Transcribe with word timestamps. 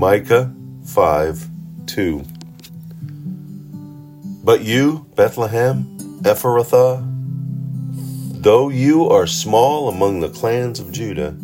Micah 0.00 0.50
5 0.86 1.46
2. 1.84 2.24
But 4.42 4.62
you, 4.62 5.04
Bethlehem, 5.14 5.84
Ephrathah, 6.22 7.04
though 8.42 8.70
you 8.70 9.10
are 9.10 9.26
small 9.26 9.90
among 9.90 10.20
the 10.20 10.30
clans 10.30 10.80
of 10.80 10.90
Judah, 10.90 11.36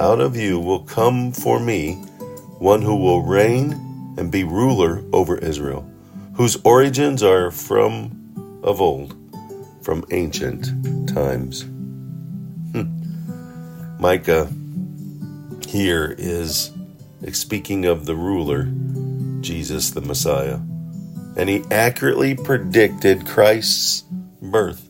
out 0.00 0.18
of 0.20 0.34
you 0.34 0.58
will 0.58 0.80
come 0.80 1.30
for 1.30 1.60
me 1.60 1.94
one 2.58 2.82
who 2.82 2.96
will 2.96 3.22
reign 3.22 3.74
and 4.18 4.32
be 4.32 4.42
ruler 4.42 5.04
over 5.12 5.38
Israel, 5.38 5.88
whose 6.34 6.56
origins 6.64 7.22
are 7.22 7.52
from 7.52 8.60
of 8.64 8.80
old, 8.80 9.14
from 9.82 10.04
ancient 10.10 11.08
times. 11.08 11.62
Hmm. 12.72 12.90
Micah 14.00 14.50
here 15.68 16.16
is 16.18 16.72
speaking 17.34 17.84
of 17.84 18.06
the 18.06 18.14
ruler, 18.14 18.70
Jesus 19.40 19.90
the 19.90 20.00
Messiah. 20.00 20.58
And 21.36 21.48
he 21.48 21.64
accurately 21.70 22.34
predicted 22.34 23.26
Christ's 23.26 24.04
birth, 24.40 24.88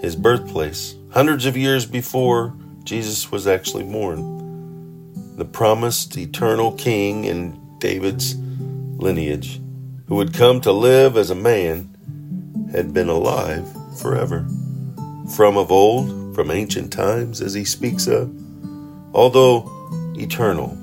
his 0.00 0.16
birthplace, 0.16 0.94
hundreds 1.10 1.44
of 1.44 1.56
years 1.56 1.84
before 1.86 2.54
Jesus 2.84 3.30
was 3.30 3.46
actually 3.46 3.84
born. 3.84 5.36
The 5.36 5.44
promised 5.44 6.16
eternal 6.16 6.72
king 6.72 7.24
in 7.24 7.78
David's 7.78 8.36
lineage, 8.36 9.60
who 10.06 10.14
would 10.16 10.32
come 10.32 10.60
to 10.62 10.72
live 10.72 11.16
as 11.16 11.30
a 11.30 11.34
man, 11.34 12.68
had 12.72 12.94
been 12.94 13.08
alive 13.08 13.66
forever. 14.00 14.46
From 15.36 15.56
of 15.56 15.70
old, 15.70 16.34
from 16.34 16.50
ancient 16.50 16.92
times, 16.92 17.40
as 17.40 17.52
he 17.52 17.64
speaks 17.64 18.06
of, 18.06 18.34
although 19.12 19.70
eternal, 20.16 20.78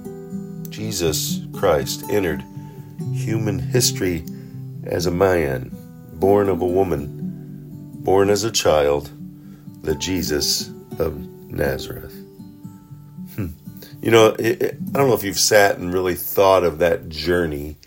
Jesus 0.76 1.40
Christ 1.54 2.04
entered 2.10 2.44
human 3.14 3.60
history 3.60 4.26
as 4.84 5.06
a 5.06 5.12
man, 5.12 5.72
born 6.16 6.50
of 6.50 6.62
a 6.62 6.68
woman, 6.68 7.92
born 8.04 8.30
as 8.30 8.44
a 8.44 8.52
child, 8.52 9.10
the 9.84 9.96
Jesus 9.96 10.68
of 11.00 11.18
Nazareth. 11.50 12.14
Hmm. 13.36 13.48
You 14.02 14.12
know, 14.12 14.36
it, 14.38 14.62
it, 14.62 14.78
I 14.90 14.98
don't 14.98 15.08
know 15.08 15.14
if 15.14 15.24
you've 15.24 15.40
sat 15.40 15.78
and 15.78 15.94
really 15.94 16.14
thought 16.14 16.66
of 16.66 16.80
that 16.80 17.08
journey 17.08 17.78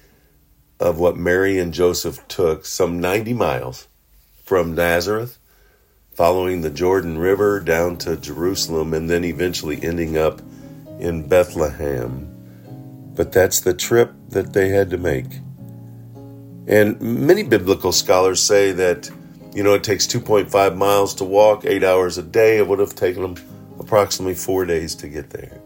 of 0.81 0.99
what 0.99 1.19
Mary 1.19 1.59
and 1.59 1.75
Joseph 1.75 2.27
took 2.27 2.65
some 2.65 3.01
90 3.01 3.35
miles 3.35 3.87
from 4.45 4.75
Nazareth, 4.75 5.39
following 6.15 6.63
the 6.63 6.71
Jordan 6.71 7.19
River 7.19 7.61
down 7.61 7.99
to 7.99 8.17
Jerusalem, 8.17 8.95
and 8.95 9.11
then 9.11 9.25
eventually 9.25 9.79
ending 9.83 10.17
up 10.17 10.41
in 10.99 11.29
Bethlehem 11.29 12.37
but 13.19 13.33
that's 13.33 13.59
the 13.59 13.75
trip 13.75 14.13
that 14.29 14.53
they 14.53 14.69
had 14.69 14.91
to 14.91 14.97
make. 14.97 15.27
And 16.69 17.01
many 17.01 17.43
biblical 17.43 17.91
scholars 17.91 18.41
say 18.41 18.71
that, 18.71 19.11
you 19.53 19.65
know, 19.65 19.75
it 19.75 19.83
takes 19.83 20.07
2.5 20.07 20.77
miles 20.77 21.17
to 21.17 21.25
walk, 21.25 21.65
eight 21.65 21.83
hours 21.83 22.17
a 22.17 22.23
day. 22.23 22.59
It 22.59 22.69
would 22.69 22.79
have 22.79 22.95
taken 22.95 23.23
them 23.23 23.35
approximately 23.81 24.37
four 24.37 24.65
days 24.65 24.95
to 24.95 25.09
get 25.09 25.31
there. 25.31 25.61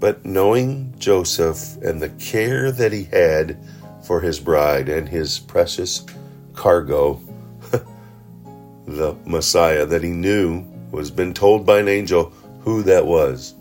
But 0.00 0.24
knowing 0.24 0.92
Joseph 0.98 1.76
and 1.76 2.02
the 2.02 2.08
care 2.18 2.72
that 2.72 2.92
he 2.92 3.04
had 3.04 3.56
for 4.02 4.20
his 4.20 4.40
bride 4.40 4.88
and 4.88 5.08
his 5.08 5.38
precious 5.38 6.04
cargo, 6.54 7.20
the 8.84 9.16
Messiah 9.24 9.86
that 9.86 10.02
he 10.02 10.10
knew 10.10 10.64
was 10.90 11.08
been 11.08 11.32
told 11.32 11.64
by 11.64 11.78
an 11.78 11.86
angel 11.86 12.32
who 12.62 12.82
that 12.82 13.06
was 13.06 13.54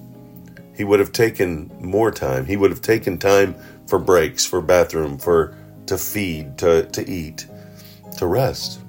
he 0.76 0.84
would 0.84 1.00
have 1.00 1.12
taken 1.12 1.72
more 1.80 2.12
time. 2.12 2.46
He 2.46 2.58
would 2.58 2.72
have 2.72 2.82
taken 2.82 3.18
time 3.18 3.56
for 3.88 4.00
breaks, 4.00 4.46
for 4.46 4.62
bathroom, 4.62 5.18
for 5.18 5.58
to 5.88 5.98
feed, 5.98 6.58
to, 6.60 6.86
to 6.88 7.10
eat, 7.10 7.48
to 8.18 8.28
rest. 8.28 8.80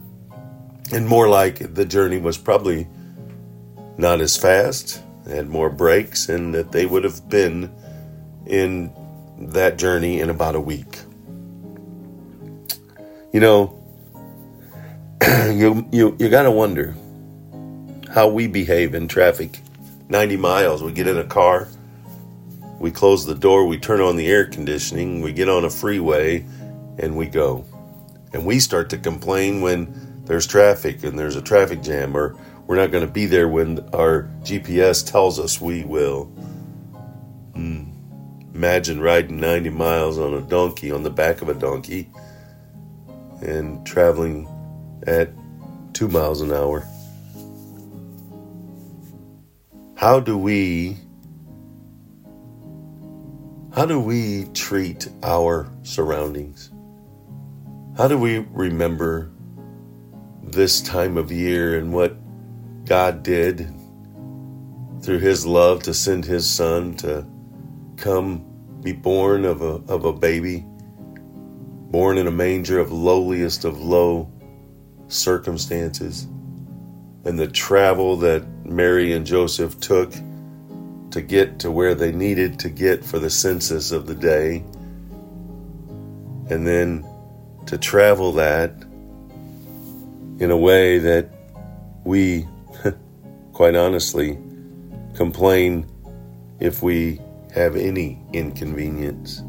And 0.92 1.06
more 1.06 1.28
like 1.28 1.74
the 1.74 1.84
journey 1.84 2.18
was 2.18 2.38
probably 2.38 2.88
not 3.98 4.20
as 4.20 4.36
fast, 4.36 5.02
had 5.28 5.48
more 5.48 5.70
breaks, 5.70 6.28
and 6.28 6.54
that 6.54 6.72
they 6.72 6.86
would 6.86 7.04
have 7.04 7.28
been 7.28 7.72
in 8.46 8.92
that 9.38 9.78
journey 9.78 10.20
in 10.20 10.30
about 10.30 10.54
a 10.54 10.60
week. 10.60 11.00
You 13.32 13.40
know, 13.40 13.82
you 15.26 15.86
you 15.92 16.16
you 16.18 16.28
got 16.28 16.44
to 16.44 16.50
wonder 16.50 16.94
how 18.12 18.28
we 18.28 18.46
behave 18.46 18.94
in 18.94 19.08
traffic. 19.08 19.60
90 20.08 20.36
miles, 20.36 20.82
we 20.84 20.92
get 20.92 21.08
in 21.08 21.18
a 21.18 21.24
car, 21.24 21.68
we 22.78 22.90
close 22.90 23.24
the 23.24 23.34
door, 23.34 23.66
we 23.66 23.78
turn 23.78 24.00
on 24.00 24.16
the 24.16 24.28
air 24.28 24.46
conditioning, 24.46 25.20
we 25.20 25.32
get 25.32 25.48
on 25.48 25.64
a 25.64 25.70
freeway, 25.70 26.44
and 26.98 27.16
we 27.16 27.26
go. 27.26 27.64
And 28.32 28.44
we 28.44 28.60
start 28.60 28.90
to 28.90 28.98
complain 28.98 29.60
when 29.60 30.22
there's 30.24 30.46
traffic 30.46 31.04
and 31.04 31.18
there's 31.18 31.36
a 31.36 31.42
traffic 31.42 31.82
jam, 31.82 32.16
or 32.16 32.36
we're 32.66 32.76
not 32.76 32.90
going 32.90 33.06
to 33.06 33.12
be 33.12 33.26
there 33.26 33.48
when 33.48 33.78
our 33.94 34.28
GPS 34.42 35.08
tells 35.08 35.38
us 35.38 35.60
we 35.60 35.84
will. 35.84 36.30
Mm. 37.54 37.92
Imagine 38.54 39.00
riding 39.00 39.38
90 39.38 39.70
miles 39.70 40.18
on 40.18 40.34
a 40.34 40.40
donkey, 40.40 40.90
on 40.90 41.02
the 41.02 41.10
back 41.10 41.42
of 41.42 41.48
a 41.48 41.54
donkey, 41.54 42.10
and 43.40 43.86
traveling 43.86 44.48
at 45.06 45.30
two 45.92 46.08
miles 46.08 46.40
an 46.40 46.52
hour. 46.52 46.86
How 49.96 50.20
do 50.20 50.36
we 50.36 50.98
how 53.76 53.84
do 53.84 54.00
we 54.00 54.46
treat 54.54 55.06
our 55.22 55.70
surroundings? 55.82 56.70
How 57.98 58.08
do 58.08 58.16
we 58.16 58.38
remember 58.38 59.30
this 60.42 60.80
time 60.80 61.18
of 61.18 61.30
year 61.30 61.78
and 61.78 61.92
what 61.92 62.16
God 62.86 63.22
did 63.22 63.70
through 65.02 65.18
His 65.18 65.44
love 65.44 65.82
to 65.82 65.92
send 65.92 66.24
His 66.24 66.48
Son 66.48 66.96
to 66.96 67.26
come 67.98 68.46
be 68.80 68.92
born 68.92 69.44
of 69.44 69.60
a, 69.60 69.82
of 69.92 70.06
a 70.06 70.12
baby, 70.14 70.64
born 71.90 72.16
in 72.16 72.26
a 72.26 72.30
manger 72.30 72.78
of 72.78 72.90
lowliest 72.90 73.66
of 73.66 73.78
low 73.78 74.32
circumstances, 75.08 76.22
and 77.26 77.38
the 77.38 77.48
travel 77.48 78.16
that 78.16 78.46
Mary 78.64 79.12
and 79.12 79.26
Joseph 79.26 79.78
took 79.80 80.14
to 81.16 81.22
get 81.22 81.58
to 81.60 81.70
where 81.70 81.94
they 81.94 82.12
needed 82.12 82.58
to 82.58 82.68
get 82.68 83.02
for 83.02 83.18
the 83.18 83.30
census 83.30 83.90
of 83.90 84.06
the 84.06 84.14
day, 84.14 84.56
and 86.50 86.66
then 86.66 87.02
to 87.64 87.78
travel 87.78 88.32
that 88.32 88.70
in 90.38 90.50
a 90.50 90.56
way 90.56 90.98
that 90.98 91.30
we, 92.04 92.46
quite 93.54 93.74
honestly, 93.74 94.36
complain 95.14 95.90
if 96.60 96.82
we 96.82 97.18
have 97.54 97.76
any 97.76 98.20
inconvenience. 98.34 99.42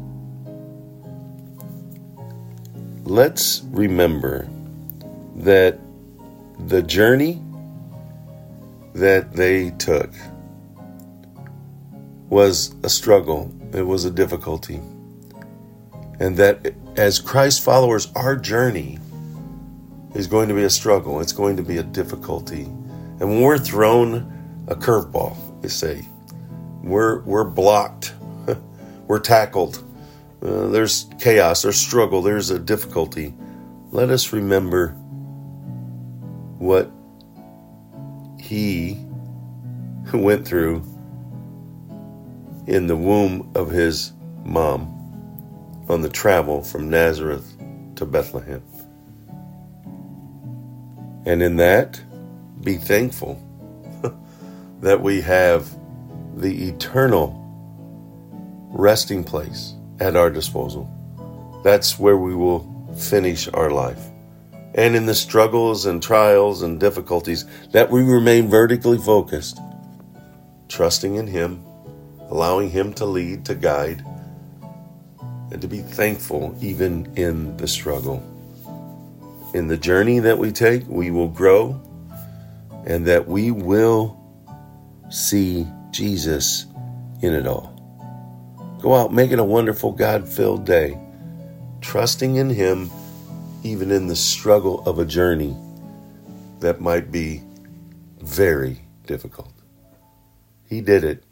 Let's 3.04 3.60
remember 3.66 4.48
that 5.36 5.78
the 6.66 6.80
journey 6.80 7.42
that 8.94 9.34
they 9.34 9.68
took 9.72 10.10
was 12.28 12.74
a 12.82 12.88
struggle, 12.88 13.52
it 13.72 13.82
was 13.82 14.04
a 14.04 14.10
difficulty. 14.10 14.80
And 16.20 16.36
that 16.36 16.74
as 16.96 17.20
Christ 17.20 17.62
followers, 17.62 18.10
our 18.14 18.36
journey 18.36 18.98
is 20.14 20.26
going 20.26 20.48
to 20.48 20.54
be 20.54 20.64
a 20.64 20.70
struggle, 20.70 21.20
it's 21.20 21.32
going 21.32 21.56
to 21.56 21.62
be 21.62 21.78
a 21.78 21.82
difficulty. 21.82 22.62
And 22.62 23.20
when 23.20 23.42
we're 23.42 23.58
thrown 23.58 24.64
a 24.68 24.74
curveball, 24.74 25.62
you 25.62 25.68
say, 25.68 26.04
we're, 26.82 27.20
we're 27.22 27.44
blocked, 27.44 28.14
we're 29.06 29.20
tackled, 29.20 29.82
uh, 30.42 30.68
there's 30.68 31.06
chaos, 31.18 31.62
there's 31.62 31.78
struggle, 31.78 32.22
there's 32.22 32.50
a 32.50 32.58
difficulty. 32.58 33.34
Let 33.90 34.10
us 34.10 34.32
remember 34.32 34.88
what 36.58 36.90
he 38.38 38.98
went 40.12 40.46
through 40.46 40.84
in 42.68 42.86
the 42.86 42.96
womb 42.96 43.50
of 43.54 43.70
his 43.70 44.12
mom 44.44 44.94
on 45.88 46.02
the 46.02 46.08
travel 46.08 46.62
from 46.62 46.90
Nazareth 46.90 47.56
to 47.96 48.04
Bethlehem. 48.04 48.62
And 51.24 51.42
in 51.42 51.56
that, 51.56 51.98
be 52.62 52.76
thankful 52.76 53.42
that 54.82 55.00
we 55.00 55.22
have 55.22 55.66
the 56.36 56.68
eternal 56.68 57.34
resting 58.70 59.24
place 59.24 59.72
at 59.98 60.14
our 60.14 60.28
disposal. 60.28 60.90
That's 61.64 61.98
where 61.98 62.18
we 62.18 62.34
will 62.34 62.94
finish 62.98 63.48
our 63.48 63.70
life. 63.70 64.04
And 64.74 64.94
in 64.94 65.06
the 65.06 65.14
struggles 65.14 65.86
and 65.86 66.02
trials 66.02 66.60
and 66.60 66.78
difficulties, 66.78 67.46
that 67.72 67.90
we 67.90 68.02
remain 68.02 68.48
vertically 68.48 68.98
focused, 68.98 69.58
trusting 70.68 71.14
in 71.14 71.26
Him 71.26 71.64
allowing 72.28 72.70
Him 72.70 72.92
to 72.94 73.04
lead, 73.04 73.44
to 73.46 73.54
guide, 73.54 74.04
and 75.50 75.60
to 75.60 75.68
be 75.68 75.78
thankful 75.80 76.56
even 76.60 77.12
in 77.16 77.56
the 77.56 77.68
struggle. 77.68 78.22
In 79.54 79.68
the 79.68 79.76
journey 79.76 80.18
that 80.18 80.38
we 80.38 80.52
take, 80.52 80.86
we 80.86 81.10
will 81.10 81.28
grow 81.28 81.80
and 82.86 83.06
that 83.06 83.26
we 83.26 83.50
will 83.50 84.18
see 85.10 85.66
Jesus 85.90 86.66
in 87.22 87.32
it 87.32 87.46
all. 87.46 87.74
Go 88.80 88.94
out, 88.94 89.12
make 89.12 89.32
it 89.32 89.38
a 89.38 89.44
wonderful, 89.44 89.92
God 89.92 90.28
filled 90.28 90.64
day, 90.64 90.98
trusting 91.80 92.36
in 92.36 92.50
Him 92.50 92.90
even 93.64 93.90
in 93.90 94.06
the 94.06 94.16
struggle 94.16 94.82
of 94.86 94.98
a 94.98 95.04
journey 95.04 95.56
that 96.60 96.80
might 96.80 97.10
be 97.10 97.42
very 98.20 98.78
difficult. 99.06 99.52
He 100.68 100.80
did 100.80 101.04
it. 101.04 101.24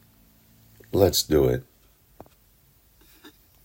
Let's 0.92 1.22
do 1.22 1.48
it. 1.48 1.65